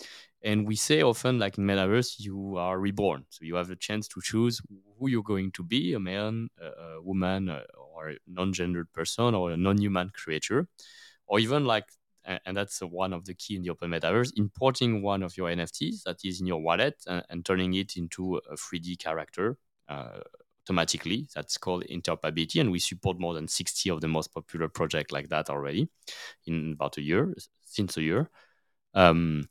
[0.42, 3.24] And we say often, like in Metaverse, you are reborn.
[3.28, 4.60] So you have the chance to choose
[4.98, 7.62] who you're going to be a man, a, a woman, uh,
[7.94, 10.66] or a non gendered person, or a non human creature.
[11.26, 11.84] Or even like
[12.44, 16.02] and that's one of the key in the open metaverse importing one of your nfts
[16.04, 19.56] that is in your wallet and, and turning it into a 3d character
[19.88, 20.20] uh,
[20.64, 25.12] automatically that's called interoperability and we support more than 60 of the most popular projects
[25.12, 25.88] like that already
[26.46, 28.30] in about a year since a year
[28.94, 29.48] um,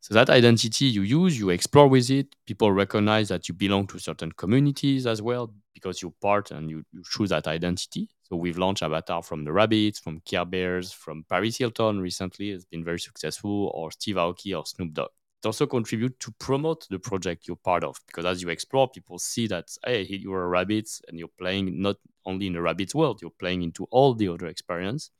[0.00, 2.34] so that identity you use, you explore with it.
[2.46, 6.84] People recognize that you belong to certain communities as well because you're part and you,
[6.92, 8.08] you choose that identity.
[8.28, 12.50] So we've launched Avatar from the Rabbits, from Care Bears, from Paris Hilton recently.
[12.50, 15.08] It's been very successful, or Steve Aoki or Snoop Dogg.
[15.42, 19.18] It also contribute to promote the project you're part of because as you explore, people
[19.18, 23.22] see that hey, you're a rabbit and you're playing not only in the rabbit's world,
[23.22, 25.10] you're playing into all the other experience.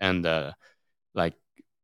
[0.00, 0.52] And uh,
[1.14, 1.34] like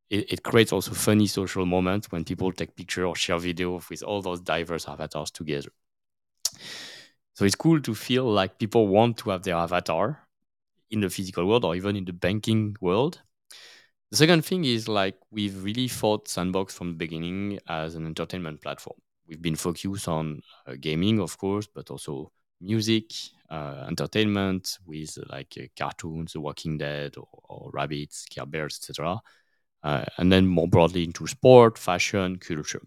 [0.09, 4.03] it, it, creates also funny social moments when people take picture or share video with
[4.03, 5.69] all those diverse avatars together.
[7.35, 10.27] So it's cool to feel like people want to have their avatar
[10.93, 13.21] in the physical world or even in the banking world.
[14.11, 18.61] The second thing is like we've really thought Sandbox from the beginning as an entertainment
[18.61, 18.97] platform.
[19.27, 23.11] We've been focused on uh, gaming, of course, but also music,
[23.49, 29.19] uh, entertainment with uh, like cartoons, The Walking Dead, or, or Rabbits, Care Bears, etc
[29.83, 32.81] uh, and then more broadly into sport, fashion, culture.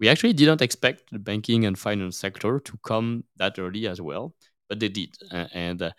[0.00, 4.34] We actually didn't expect the banking and finance sector to come that early as well,
[4.68, 5.16] but they did.
[5.30, 5.90] Uh, and uh,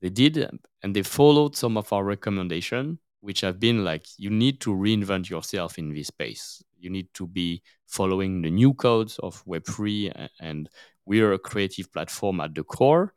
[0.00, 0.48] they did,
[0.82, 5.28] and they followed some of our recommendation, which have been like, you need to reinvent
[5.28, 6.62] yourself in this space.
[6.78, 10.68] You need to be following the new codes of Web3, and
[11.04, 13.12] we are a creative platform at the core.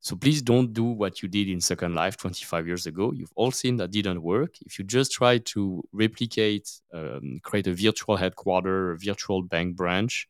[0.00, 3.12] So please don't do what you did in Second Life 25 years ago.
[3.12, 4.56] You've all seen that didn't work.
[4.60, 10.28] If you just try to replicate, um, create a virtual headquarter, a virtual bank branch,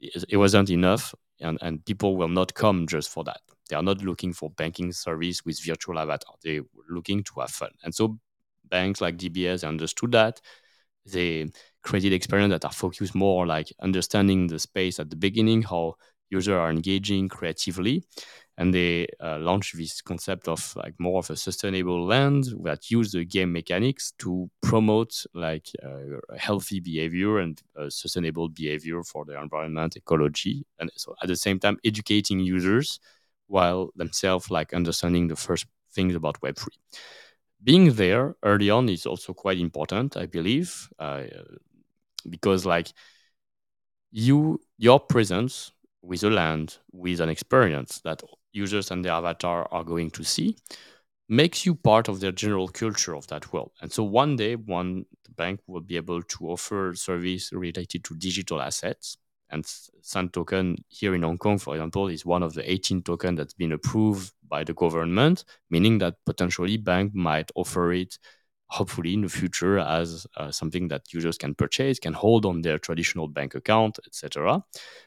[0.00, 1.14] it, wasn't enough.
[1.38, 3.40] And, and people will not come just for that.
[3.68, 6.34] They are not looking for banking service with virtual avatar.
[6.42, 7.70] They're looking to have fun.
[7.82, 8.18] And so
[8.64, 10.40] banks like DBS understood that.
[11.06, 11.50] They
[11.82, 15.96] created experience that are focused more like understanding the space at the beginning, how
[16.30, 18.04] users are engaging creatively
[18.56, 23.12] and they uh, launched this concept of like more of a sustainable land that use
[23.12, 29.38] the game mechanics to promote like uh, healthy behavior and uh, sustainable behavior for the
[29.38, 33.00] environment ecology and so at the same time educating users
[33.46, 36.74] while themselves like understanding the first things about web3
[37.62, 41.22] being there early on is also quite important i believe uh,
[42.28, 42.92] because like
[44.10, 49.84] you your presence with a land with an experience that users and their avatar are
[49.84, 50.56] going to see
[51.28, 53.72] makes you part of their general culture of that world.
[53.80, 58.60] And so one day, one bank will be able to offer service related to digital
[58.60, 59.16] assets.
[59.50, 59.64] And
[60.00, 63.54] Sand token here in Hong Kong, for example, is one of the 18 tokens that's
[63.54, 68.18] been approved by the government, meaning that potentially bank might offer it
[68.68, 72.78] hopefully in the future as uh, something that users can purchase, can hold on their
[72.78, 74.62] traditional bank account, etc.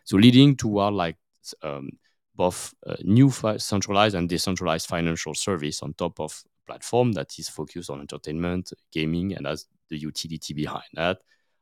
[0.05, 1.17] So leading toward like
[1.63, 1.89] um,
[2.35, 7.89] both uh, new centralized and decentralized financial service on top of platform that is focused
[7.89, 11.17] on entertainment, gaming, and as the utility behind that.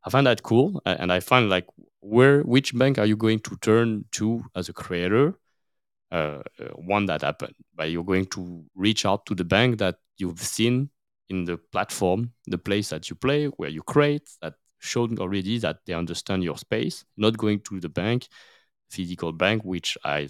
[0.05, 1.67] I find that cool, and I find like
[1.99, 5.39] where which bank are you going to turn to as a creator?
[6.11, 9.95] Uh, uh, one that happened, but you're going to reach out to the bank that
[10.17, 10.89] you've seen
[11.29, 15.79] in the platform, the place that you play, where you create, that showed already that
[15.85, 17.03] they understand your space.
[17.17, 18.27] Not going to the bank,
[18.89, 20.29] physical bank, which I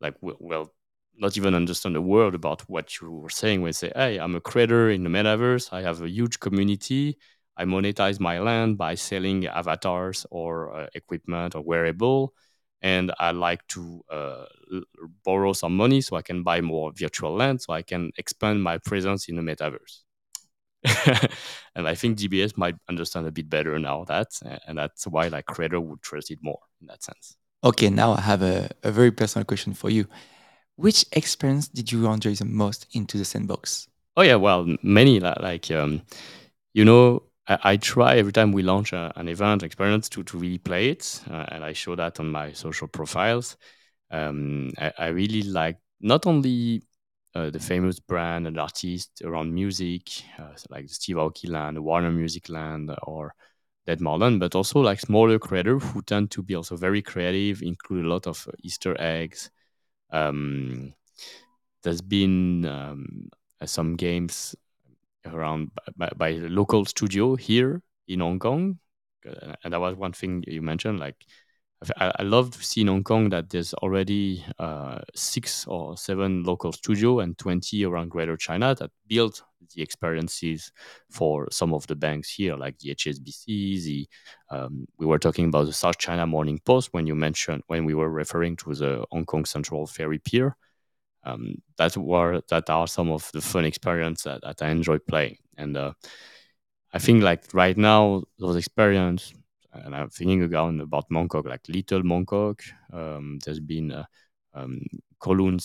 [0.00, 0.72] like well
[1.14, 4.34] not even understand a word about what you were saying when you say, hey, I'm
[4.34, 7.18] a creator in the metaverse, I have a huge community,
[7.56, 12.34] I monetize my land by selling avatars or uh, equipment or wearable,
[12.80, 14.44] and I like to uh,
[15.24, 18.78] borrow some money so I can buy more virtual land, so I can expand my
[18.78, 20.00] presence in the metaverse.
[21.76, 24.28] and I think DBS might understand a bit better now that,
[24.66, 27.36] and that's why like creator would trust it more in that sense.
[27.64, 30.06] Okay, now I have a, a very personal question for you.
[30.74, 33.88] Which experience did you enjoy the most into the sandbox?
[34.16, 36.02] Oh yeah, well, many like um,
[36.74, 40.38] you know, I, I, try every time we launch a, an event experience to to
[40.38, 43.56] really play it, uh, and I show that on my social profiles.
[44.10, 46.82] Um, I, I, really like not only
[47.34, 52.12] uh, the famous brand and artists around music, uh, so like Steve Aoki Land, Warner
[52.12, 53.34] Music Land, or
[53.86, 58.04] Dead Marlon, but also like smaller creators who tend to be also very creative, include
[58.04, 59.50] a lot of Easter eggs.
[60.10, 60.94] Um,
[61.82, 63.30] there's been um,
[63.64, 64.54] some games
[65.26, 68.78] around by, by local studio here in Hong Kong,
[69.28, 71.16] uh, and that was one thing you mentioned, like
[71.96, 76.44] I, I love to see in Hong Kong that there's already uh, six or seven
[76.44, 79.42] local studio and 20 around Greater China that build
[79.74, 80.70] the experiences
[81.10, 83.46] for some of the banks here, like the HSBC.
[83.84, 84.08] The
[84.50, 87.94] um, we were talking about the South China Morning Post when you mentioned when we
[87.94, 90.56] were referring to the Hong Kong Central Ferry Pier.
[91.24, 95.38] Um, that were that are some of the fun experiences that, that I enjoy playing,
[95.56, 95.92] and uh,
[96.92, 99.34] I think like right now those experiences
[99.72, 102.62] and I'm thinking again about Mongkok, like Little Mongkok.
[102.92, 104.04] Um, there's been uh,
[104.54, 104.80] um,
[105.20, 105.60] Kowloon,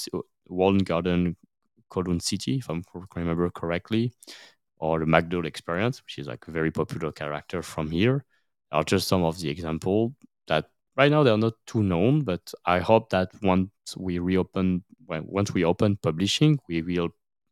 [0.48, 1.36] Walden Garden,
[1.90, 2.80] Kowloon City, if I
[3.16, 4.14] remember correctly,
[4.78, 8.24] or the McDull Experience, which is like a very popular character from here.
[8.72, 10.12] Are just some of the examples
[10.48, 10.66] that
[10.98, 15.54] right now they're not too known, but I hope that once we reopen, when, once
[15.54, 17.10] we open publishing, we will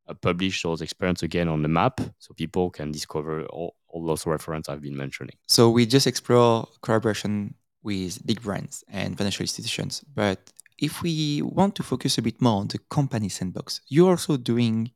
[0.07, 4.25] uh, publish those experiments again on the map so people can discover all, all those
[4.27, 5.35] references I've been mentioning.
[5.47, 10.03] So we just explore collaboration with big brands and financial institutions.
[10.13, 14.37] But if we want to focus a bit more on the company sandbox, you're also
[14.37, 14.91] doing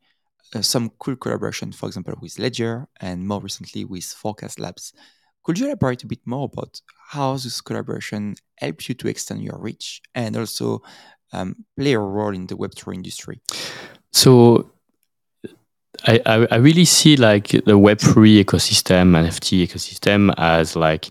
[0.53, 4.93] uh, some cool collaboration, for example, with Ledger and more recently with Forkast Labs.
[5.43, 9.57] Could you elaborate a bit more about how this collaboration helps you to extend your
[9.57, 10.81] reach and also
[11.33, 13.41] um, play a role in the Web3 industry?
[14.11, 14.71] So
[16.07, 21.09] I, I, I really see like the Web3 ecosystem, NFT ecosystem as like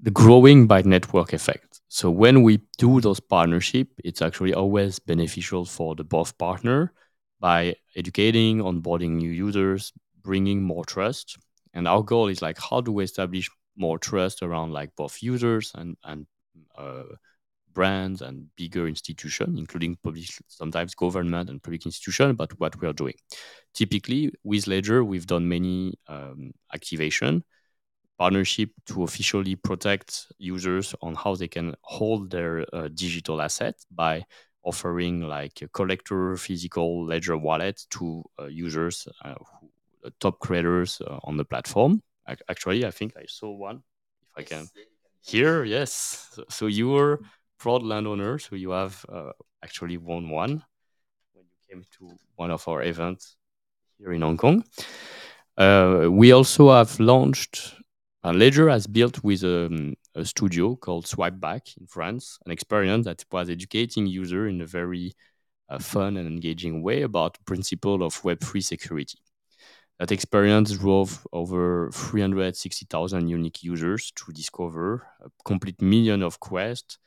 [0.00, 1.80] the growing by network effect.
[1.88, 6.92] So when we do those partnership, it's actually always beneficial for the both partner
[7.40, 11.38] by educating, onboarding new users, bringing more trust.
[11.72, 15.72] And our goal is like how do we establish more trust around like both users
[15.74, 16.26] and and
[16.78, 17.02] uh,
[17.74, 22.92] brands and bigger institutions, including public, sometimes government and public institutions, about what we are
[22.92, 23.14] doing.
[23.74, 27.44] Typically, with Ledger, we've done many um, activation
[28.16, 34.24] partnership to officially protect users on how they can hold their uh, digital assets by
[34.62, 41.18] offering like a collector physical ledger wallet to uh, users uh, who, top creators uh,
[41.24, 42.00] on the platform.
[42.48, 43.82] Actually i think i saw one
[44.22, 44.66] if i can
[45.24, 46.28] here yes.
[46.32, 47.20] So, so you were
[47.64, 48.38] proud landowner.
[48.38, 50.62] So you have uh, actually won one
[51.32, 53.36] when you came to one of our events
[53.98, 54.64] here in Hong Kong.
[55.56, 57.74] Uh, we also have launched,
[58.22, 63.24] uh, Ledger has built with um, a studio called Swipeback in France, an experience that
[63.32, 65.14] was educating user in a very
[65.70, 69.18] uh, fun and engaging way about the principle of Web3 security.
[69.98, 76.98] That experience drove over 360,000 unique users to discover a complete million of quests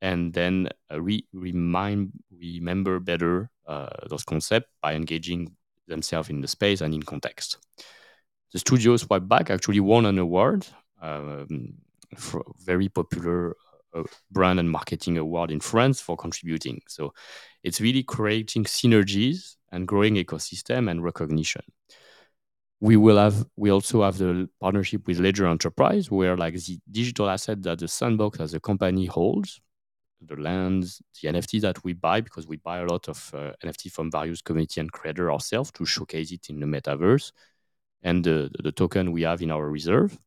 [0.00, 5.54] and then uh, re- remind remember better uh, those concepts by engaging
[5.86, 7.58] themselves in the space and in context.
[8.52, 10.66] The studio Swipeback actually won an award,
[11.02, 11.74] um,
[12.16, 13.56] for very popular
[13.94, 16.80] uh, brand and marketing award in France for contributing.
[16.88, 17.12] So
[17.62, 21.62] it's really creating synergies and growing ecosystem and recognition.
[22.80, 27.28] We will have we also have the partnership with Ledger Enterprise, where like the digital
[27.28, 29.60] asset that the sandbox as a company holds
[30.20, 33.92] the lands, the NFT that we buy, because we buy a lot of uh, NFT
[33.92, 37.32] from various community and creator ourselves to showcase it in the metaverse.
[38.02, 40.18] And the, the token we have in our reserve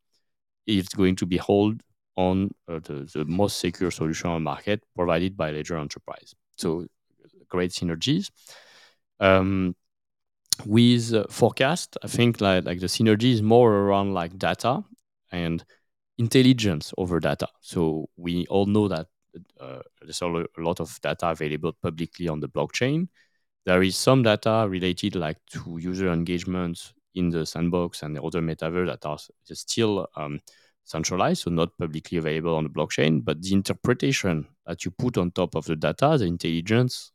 [0.65, 1.81] is going to be held
[2.15, 6.33] on uh, the, the most secure solution on market provided by Ledger Enterprise.
[6.57, 6.85] So
[7.47, 8.29] great synergies.
[9.19, 9.75] Um,
[10.65, 14.83] with uh, Forkast, I think like, like the synergy is more around like data
[15.31, 15.63] and
[16.17, 17.47] intelligence over data.
[17.61, 19.07] So we all know that
[20.01, 23.07] there's a lot of data available publicly on the blockchain.
[23.65, 28.41] There is some data related like to user engagement in the sandbox and the other
[28.41, 29.17] metaverse that are
[29.55, 30.39] still um,
[30.83, 33.23] centralized, so not publicly available on the blockchain.
[33.23, 37.11] But the interpretation that you put on top of the data, the intelligence,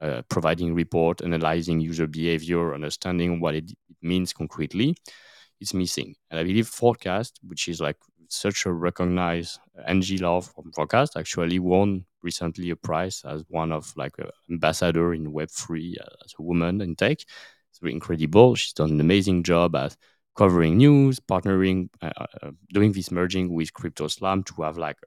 [0.00, 4.96] uh, providing report, analyzing user behavior, understanding what it, it means concretely,
[5.60, 6.14] is missing.
[6.30, 7.96] And I believe Forkast, which is like
[8.28, 13.92] such a recognized Angie Lau from Forkast, actually won recently a prize as one of
[13.96, 17.18] like an ambassador in Web3 uh, as a woman in tech.
[17.20, 18.54] It's really incredible.
[18.54, 19.96] She's done an amazing job at
[20.36, 24.98] covering news, partnering, uh, uh, doing this merging with CryptoSlam to have like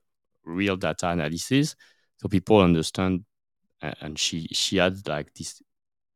[0.44, 1.76] real data analysis,
[2.18, 3.26] so people understand.
[3.82, 5.62] And she she had like this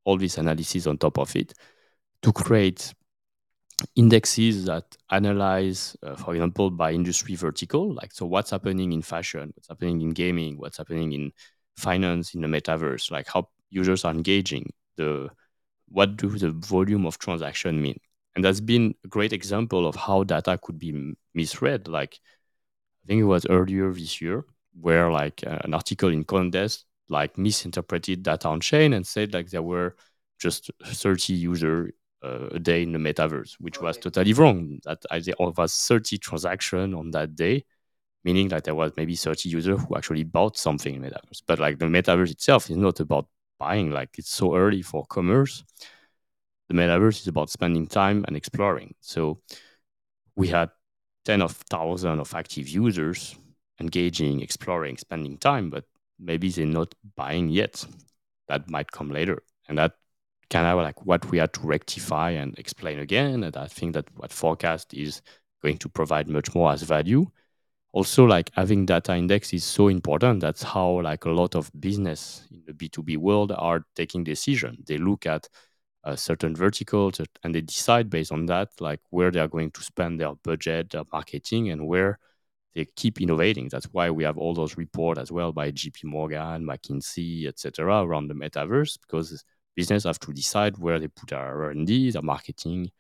[0.04, 1.54] all this analysis on top of it
[2.24, 2.94] to create
[3.96, 9.52] indexes that analyze, uh, for example, by industry vertical, like so what's happening in fashion,
[9.56, 11.32] what's happening in gaming, what's happening in
[11.78, 15.30] finance, in the metaverse, like how users are engaging, the
[15.90, 18.00] what do the volume of transaction mean,
[18.36, 21.88] and that's been a great example of how data could be misread.
[21.88, 22.20] Like
[23.04, 24.46] I think it was earlier this year
[24.80, 29.50] where like uh, an article in CoinDesk like misinterpreted data on chain and said like
[29.50, 29.96] there were
[30.40, 31.92] just 30 user
[32.24, 33.86] uh, a day in the metaverse, which okay.
[33.86, 34.80] was totally wrong.
[34.84, 37.66] That I there was 30 transactions on that day,
[38.24, 41.42] meaning that there was maybe 30 users who actually bought something in metaverse.
[41.46, 43.28] But like the metaverse itself is not about
[43.60, 43.92] buying.
[43.92, 45.64] Like it's so early for commerce.
[46.70, 48.96] The metaverse is about spending time and exploring.
[49.02, 49.42] So
[50.36, 50.70] we had
[51.26, 53.36] 10 of thousand of active users
[53.80, 55.86] engaging, exploring, spending time, but
[56.20, 57.86] maybe they're not buying yet.
[58.48, 59.44] That might come later.
[59.68, 59.94] And that
[60.50, 63.44] kind of like what we had to rectify and explain again.
[63.44, 65.22] And I think that what Forkast is
[65.62, 67.26] going to provide much more as value.
[67.92, 70.42] Also, like having data index is so important.
[70.42, 74.78] That's how like a lot of business in the B2B world are taking decision.
[74.88, 75.48] They look at
[76.04, 79.84] a certain verticals and they decide based on that like where they are going to
[79.84, 82.20] spend their budget, their marketing, and where
[82.74, 83.70] they keep innovating.
[83.70, 88.28] That's why we have all those reports as well by JP Morgan, McKinsey, etc., around
[88.28, 89.44] the metaverse because
[89.76, 92.92] business have to decide where they put their R&D, their marketing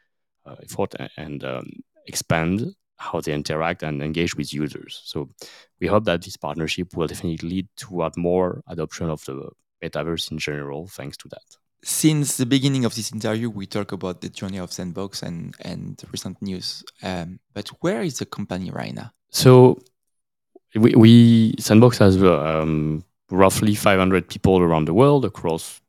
[0.45, 1.69] uh, effort, and um,
[2.07, 5.01] expand how they interact and engage with users.
[5.03, 5.29] So
[5.79, 9.49] we hope that this partnership will definitely lead toward more adoption of the
[9.83, 11.57] metaverse in general, thanks to that.
[11.83, 16.01] Since the beginning of this interview, we talk about the journey of Sandbox and and
[16.13, 16.83] recent news.
[17.01, 19.11] Um, but where is the company right now?
[19.31, 19.79] So
[20.75, 25.81] we, we Sandbox has um, roughly 500 people around the world across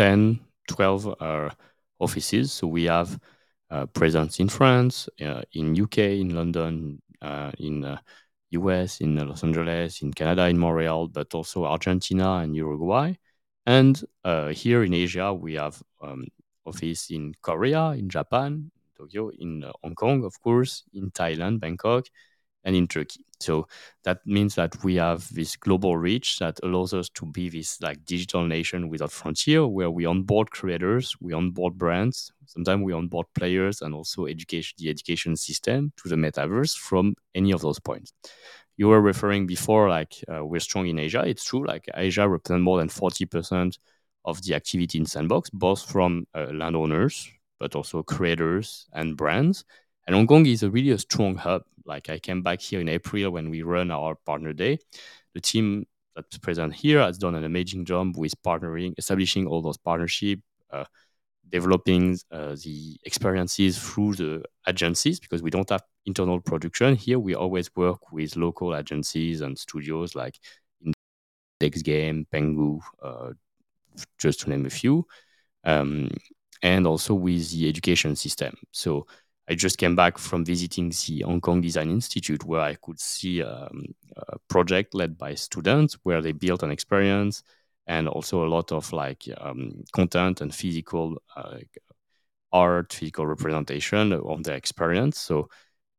[0.00, 1.50] 10, 12 uh,
[1.98, 2.54] offices.
[2.54, 3.20] So we have
[3.70, 7.98] uh, presence in France, uh, in UK, in London, uh, in
[8.52, 13.12] US, uh, in Los Angeles, in Canada, in Montreal, but also Argentina and Uruguay.
[13.66, 16.24] And uh, here in Asia, we have um,
[16.64, 22.06] office in Korea, in Japan, Tokyo, in Hong Kong, of course, in Thailand, Bangkok,
[22.64, 23.24] and in Turkey.
[23.40, 23.66] So
[24.04, 28.04] that means that we have this global reach that allows us to be this like
[28.04, 33.80] digital nation without frontier, where we onboard creators, we onboard brands, sometimes we onboard players,
[33.80, 38.12] and also education the education system to the metaverse from any of those points.
[38.76, 41.22] You were referring before, like uh, we're strong in Asia.
[41.26, 41.66] It's true.
[41.66, 43.78] Like Asia represents more than forty percent
[44.26, 49.64] of the activity in Sandbox, both from uh, landowners but also creators and brands.
[50.06, 51.62] And Hong Kong is a really a strong hub.
[51.90, 54.78] Like I came back here in April when we run our partner day.
[55.34, 59.76] The team that's present here has done an amazing job with partnering, establishing all those
[59.76, 60.84] partnerships, uh,
[61.50, 67.18] developing uh, the experiences through the agencies because we don't have internal production here.
[67.18, 70.36] We always work with local agencies and studios like
[71.60, 73.32] Index Game, Pengu, uh,
[74.18, 75.06] just to name a few,
[75.64, 76.08] um,
[76.62, 78.54] and also with the education system.
[78.72, 79.06] So
[79.50, 83.42] I just came back from visiting the Hong Kong Design Institute, where I could see
[83.42, 83.84] um,
[84.16, 87.42] a project led by students where they built an experience
[87.88, 91.58] and also a lot of like um, content and physical uh,
[92.52, 95.18] art, physical representation of their experience.
[95.18, 95.48] So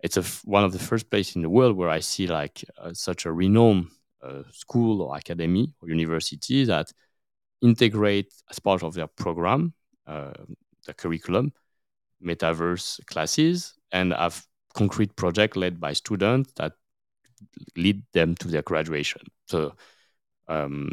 [0.01, 3.25] it's one of the first places in the world where I see like uh, such
[3.25, 3.87] a renowned
[4.23, 6.93] uh, school or academy or university that
[7.61, 9.73] integrate as part of their program,
[10.07, 10.31] uh,
[10.85, 11.51] the curriculum,
[12.25, 16.73] metaverse classes and have concrete project led by students that
[17.75, 19.21] lead them to their graduation.
[19.47, 19.75] So
[20.47, 20.91] um,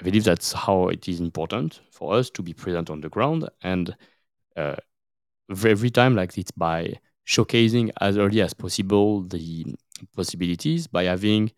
[0.00, 3.48] I believe that's how it is important for us to be present on the ground
[3.62, 3.94] and
[4.56, 4.76] uh,
[5.50, 6.94] every time like it's by
[7.26, 9.74] showcasing as early as possible the
[10.14, 11.50] possibilities by having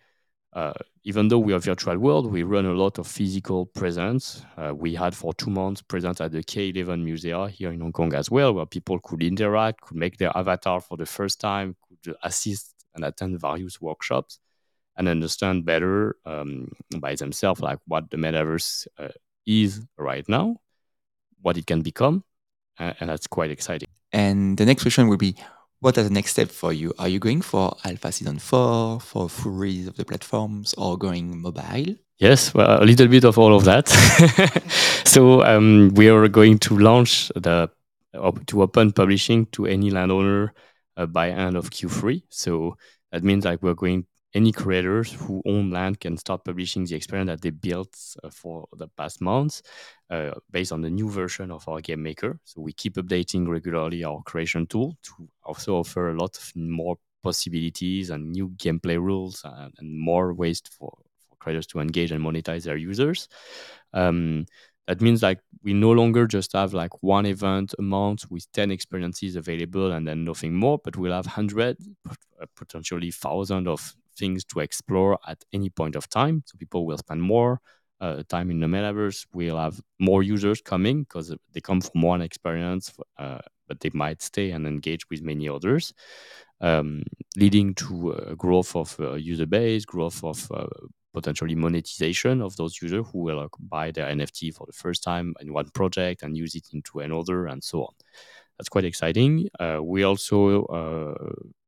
[0.53, 0.73] uh,
[1.05, 4.45] even though we are virtual world, we run a lot of physical presence.
[4.57, 8.15] Uh, we had for two months presence at the K11 Museum here in Hong Kong
[8.15, 12.17] as well, where people could interact, could make their avatar for the first time, could
[12.23, 14.39] assist and attend various workshops,
[14.97, 19.09] and understand better um, by themselves like what the metaverse uh,
[19.47, 20.57] is right now,
[21.43, 22.25] what it can become,
[22.79, 23.89] and that's quite exciting.
[24.13, 25.37] And the next question will be
[25.81, 26.93] what are the next step for you?
[26.99, 31.41] Are you going for Alpha Season 4, for full release of the platforms, or going
[31.41, 31.95] mobile?
[32.19, 33.89] Yes, well, a little bit of all of that.
[35.05, 37.71] so um, we are going to launch the
[38.47, 40.53] to open publishing to any landowner
[40.97, 42.23] uh, by end of Q3.
[42.29, 42.77] So
[43.13, 47.29] that means like we're going any creators who own land can start publishing the experience
[47.29, 49.63] that they built uh, for the past months
[50.11, 52.39] uh, based on the new version of our game maker.
[52.45, 56.99] So we keep updating regularly our creation tool to also offer a lot of more
[57.23, 60.93] possibilities and new gameplay rules and, and more ways for,
[61.29, 63.29] for creators to engage and monetize their users.
[63.93, 64.47] Um,
[64.87, 68.71] that means like we no longer just have like one event a month with 10
[68.71, 71.77] experiences available and then nothing more, but we'll have 100,
[72.09, 76.43] uh, potentially thousands of things to explore at any point of time.
[76.47, 77.61] So people will spend more
[78.01, 79.27] uh, time in the metaverse.
[79.33, 84.23] We'll have more users coming because they come from one experience, uh, but they might
[84.23, 85.93] stay and engage with many others,
[86.61, 87.03] um,
[87.37, 90.67] leading to a growth of uh, user base, growth of uh,
[91.13, 95.35] potentially monetization of those users who will uh, buy their NFT for the first time
[95.41, 97.95] in one project and use it into another, and so on.
[98.59, 99.49] That's quite exciting.
[99.61, 100.67] Uh, we're also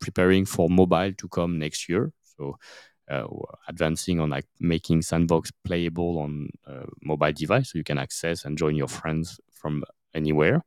[0.01, 2.13] preparing for mobile to come next year.
[2.41, 2.57] So
[3.11, 3.27] uh,
[3.69, 8.57] advancing on like making sandbox playable on a mobile device so you can access and
[8.57, 9.85] join your friends from
[10.15, 10.63] anywhere.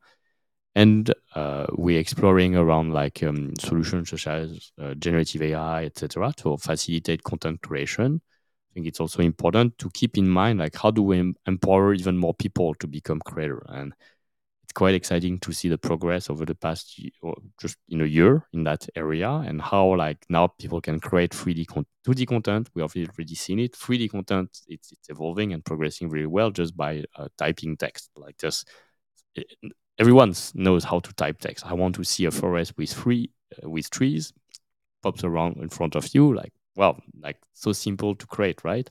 [0.76, 6.58] And uh, we're exploring around like um, solutions such as uh, generative ai etc to
[6.58, 8.22] facilitate content creation.
[8.24, 12.18] I think it's also important to keep in mind like how do we empower even
[12.18, 13.64] more people to become creator?
[13.70, 13.94] And
[14.74, 18.48] quite exciting to see the progress over the past year, or just in a year
[18.54, 22.70] in that area and how like now people can create 3D con- 2D content.
[22.74, 23.76] We have already seen it.
[23.76, 28.10] 3D content, it's, it's evolving and progressing really well just by uh, typing text.
[28.16, 28.68] Like just
[30.00, 31.66] everyone knows how to type text.
[31.66, 33.32] I want to see a forest with three
[33.64, 34.34] uh, with trees
[35.02, 36.34] pops around in front of you.
[36.34, 38.90] Like well, like so simple to create, right?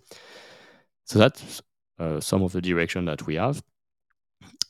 [1.05, 1.62] So that's
[1.99, 3.62] uh, some of the direction that we have.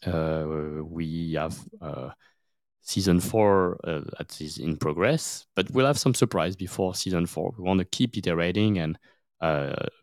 [0.06, 2.10] Uh, we have uh,
[2.80, 7.54] season four uh, that is in progress, but we'll have some surprise before season four.
[7.56, 8.98] We want to keep iterating and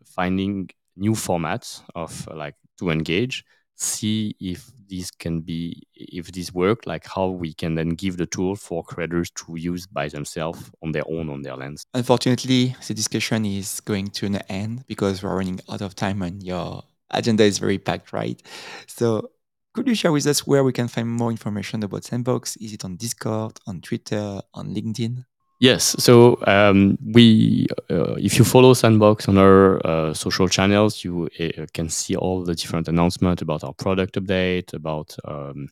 [0.04, 3.44] finding new formats of like to engage
[3.80, 8.26] see if this can be if this work like how we can then give the
[8.26, 12.94] tool for creators to use by themselves on their own on their lands unfortunately the
[12.94, 17.44] discussion is going to an end because we're running out of time and your agenda
[17.44, 18.42] is very packed right
[18.86, 19.30] so
[19.72, 22.56] could you share with us where we can find more information about Sandbox?
[22.56, 25.24] Is it on Discord, on Twitter, on LinkedIn?
[25.60, 25.94] Yes.
[25.98, 31.66] So um, we, uh, if you follow Sandbox on our uh, social channels, you uh,
[31.74, 35.68] can see all the different announcements about our product update, about um,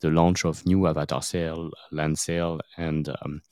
[0.00, 3.42] the launch of new avatar sale, land sale, and um,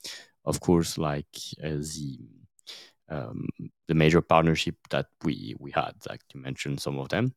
[0.43, 1.27] of course, like
[1.63, 2.17] uh, the
[3.09, 3.47] um,
[3.87, 5.93] the major partnership that we we had.
[6.09, 7.33] Like you mentioned some of them.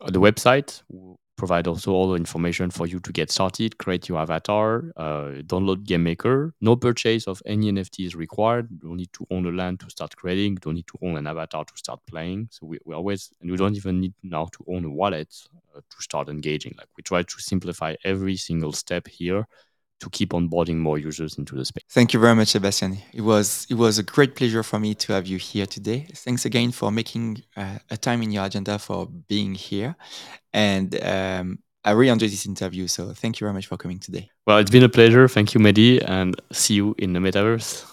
[0.00, 4.08] Um, the website will provide also all the information for you to get started, create
[4.08, 6.52] your avatar, uh, download Game Maker.
[6.60, 8.68] No purchase of any NFT is required.
[8.70, 10.52] You don't need to own a land to start creating.
[10.52, 12.48] You don't need to own an avatar to start playing.
[12.50, 15.32] So we, we always, and we don't even need now to own a wallet
[15.74, 16.74] uh, to start engaging.
[16.76, 19.46] Like we try to simplify every single step here
[20.00, 21.82] to keep onboarding more users into the space.
[21.90, 22.98] Thank you very much, Sebastien.
[23.12, 26.06] It was it was a great pleasure for me to have you here today.
[26.14, 29.96] Thanks again for making uh, a time in your agenda for being here,
[30.52, 32.86] and um, I really enjoyed this interview.
[32.86, 34.30] So thank you very much for coming today.
[34.46, 35.28] Well, it's been a pleasure.
[35.28, 37.84] Thank you, Mehdi, and see you in the metaverse.